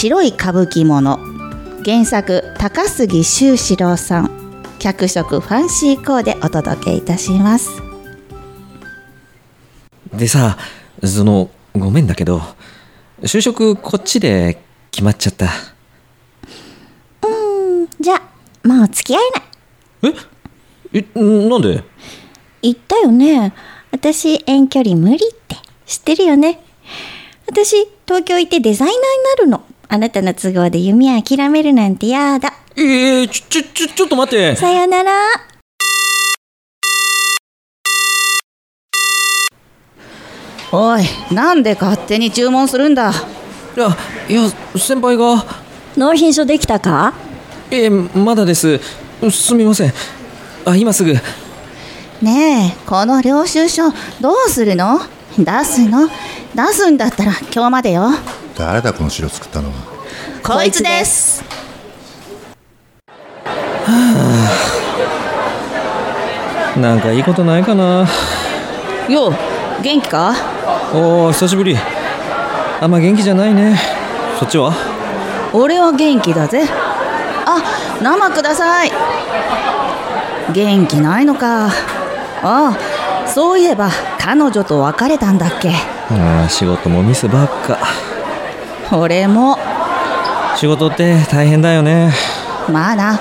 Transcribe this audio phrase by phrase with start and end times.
[0.00, 1.18] 白い歌舞伎物
[1.84, 4.30] 原作高杉修志郎さん。
[4.78, 7.82] 脚色ファンシーコーでお届けいたします。
[10.14, 10.56] でさ
[11.02, 12.40] そのごめんだけど
[13.22, 15.48] 就職こっちで決まっちゃった。
[17.98, 19.18] じゃあもう付き合
[20.02, 20.14] えない。
[20.92, 21.06] え？
[21.16, 21.82] えなんで？
[22.62, 23.52] 言ったよね。
[23.90, 25.18] 私遠距離無理っ
[25.48, 25.56] て。
[25.86, 26.62] 知ってるよね。
[27.48, 29.00] 私東京行ってデザイナーに
[29.50, 32.52] なるのあなたの都合で夢諦めるなんてやだ。
[32.76, 34.54] えー、ちょちょちょちょっと待って。
[34.54, 35.12] さよなら。
[40.70, 43.10] おいなんで勝手に注文するんだ？
[43.10, 43.96] いや
[44.28, 45.42] いや先輩が。
[45.96, 47.14] 納品書できたか？
[47.70, 48.78] えー、まだです。
[49.30, 49.92] すみません。
[50.66, 51.14] あ今すぐ。
[52.20, 53.84] ねえこの領収書
[54.20, 55.00] どうするの？
[55.38, 56.08] 出すの？
[56.54, 58.10] 出すんだったら今日までよ
[58.58, 59.70] 誰だこの資料作ったの
[60.42, 61.44] こいつです。
[66.76, 68.04] なんかいいことないかな。
[69.08, 69.34] よう
[69.80, 70.34] 元気か？
[70.92, 71.76] おお久しぶり。
[72.80, 73.78] あんま元気じゃないね。
[74.40, 74.72] そっちは？
[75.52, 76.64] 俺は元気だぜ。
[77.46, 77.62] あ
[78.02, 78.90] 生ください。
[80.52, 81.66] 元気ないのか。
[81.66, 81.70] あ
[82.42, 82.76] あ
[83.28, 85.70] そういえば彼女と別れたんだっけ。
[86.10, 87.78] あー仕事もミスばっか
[88.92, 89.58] 俺も。
[90.56, 92.12] 仕事って大変だよね。
[92.70, 93.18] まあな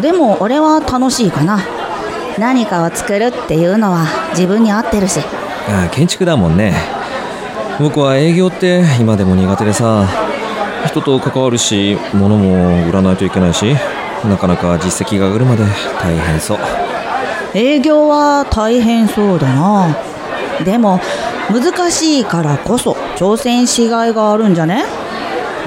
[0.00, 1.60] でも俺は楽しいかな。
[2.38, 5.20] 何かを作るっていうのは自分に合ってるし。
[5.68, 6.74] あー建築だもんね。
[7.78, 10.06] 僕は営業って今でも苦手でさ。
[10.86, 13.76] 人と関わるし物も売らないといけないし
[14.24, 15.62] なかなか実績が上がるまで
[16.00, 16.58] 大変そう。
[17.54, 19.96] 営業は大変そうだな。
[20.64, 21.00] でも
[21.52, 24.84] 難しいからこそ挑戦しがいがあるんじゃね？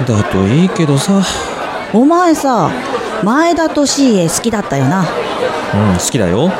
[0.06, 1.22] だといいけどさ。
[1.92, 2.70] お前さ
[3.22, 5.00] 前田利家好きだったよな。
[5.00, 6.50] うん好きだよ。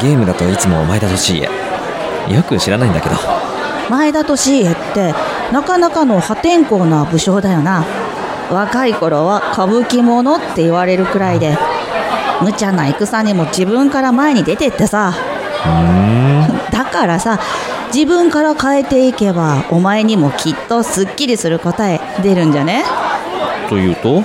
[0.00, 1.48] ゲームだといつも前田利家。
[2.34, 3.16] よく知らないんだけど。
[3.90, 4.28] 前田利
[4.62, 5.14] 家って
[5.52, 7.84] なかなかの破天荒な武将だよな。
[8.50, 11.56] 若い頃は歌舞伎者って言われるくらいで
[12.42, 15.14] 無茶な戦にも自分から前に出てってさ。
[16.70, 17.38] だからさ
[17.94, 22.82] 自分から変えていけばお前にもきっとすっきりする答え出るんじゃね？
[23.68, 24.24] というと？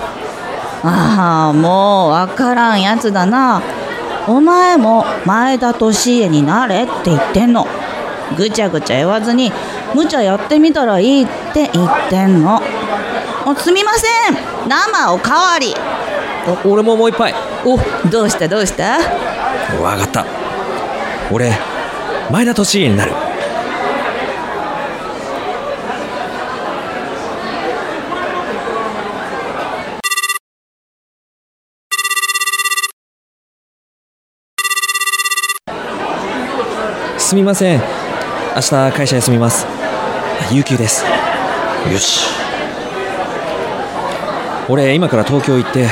[0.81, 3.61] ああもうわからんやつだな。
[4.27, 7.67] お前も前田利家になれって言ってんの。
[8.35, 9.51] ぐちゃぐちゃ言わずに
[9.93, 12.59] 無茶やってみたらいいって言ってんの。
[13.45, 14.67] おすみません。
[14.67, 15.75] 生おかわり。
[16.65, 17.35] お俺ももう一杯。
[17.63, 17.77] お
[18.09, 18.97] どうしたどうした？
[19.79, 20.25] わかった。
[21.31, 21.51] 俺
[22.31, 23.11] 前田利家になる
[37.19, 37.81] すみません。
[38.55, 39.67] 明日会社休みます。
[40.51, 41.03] 有給です。
[41.91, 42.25] よし。
[44.69, 45.87] 俺今から東京行って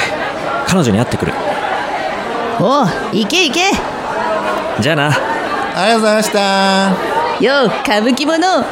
[0.65, 1.33] 彼女に会ってくる。
[2.59, 3.65] おいけいけ。
[4.79, 5.11] じゃあな。
[5.75, 6.89] ありがとうございました。
[7.43, 8.65] よう歌舞伎者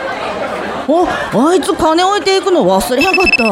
[0.87, 1.07] お
[1.49, 3.43] あいつ金置いていくの忘れやがった。
[3.43, 3.49] あ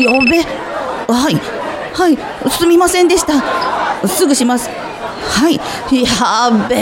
[0.00, 0.42] やべ。
[1.12, 1.34] はい。
[1.92, 2.18] はい。
[2.50, 3.34] すみませんでした。
[4.08, 4.87] すぐします
[5.38, 5.54] はい。
[5.54, 5.60] や
[6.68, 6.78] べえ。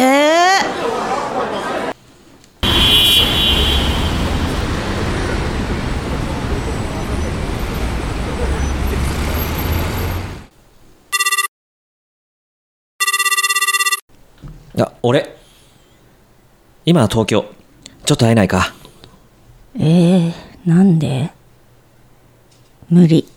[14.80, 15.36] あ俺。
[16.86, 17.44] 今東京。
[18.06, 18.72] ちょっと会えないか。
[19.78, 20.32] えー、
[20.64, 21.30] なんで？
[22.88, 23.28] 無理